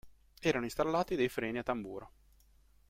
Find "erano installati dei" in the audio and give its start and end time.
0.39-1.29